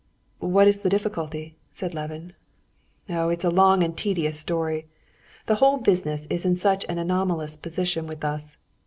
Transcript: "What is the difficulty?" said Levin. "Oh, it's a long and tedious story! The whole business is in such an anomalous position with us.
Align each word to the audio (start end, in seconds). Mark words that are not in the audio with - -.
"What 0.39 0.67
is 0.67 0.81
the 0.81 0.89
difficulty?" 0.89 1.57
said 1.69 1.93
Levin. 1.93 2.33
"Oh, 3.07 3.29
it's 3.29 3.43
a 3.45 3.51
long 3.51 3.83
and 3.83 3.95
tedious 3.95 4.39
story! 4.39 4.87
The 5.45 5.53
whole 5.61 5.77
business 5.77 6.25
is 6.27 6.43
in 6.43 6.55
such 6.55 6.83
an 6.89 6.97
anomalous 6.97 7.55
position 7.55 8.07
with 8.07 8.23
us. 8.25 8.57